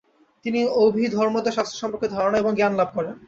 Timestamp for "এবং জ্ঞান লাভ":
2.37-2.89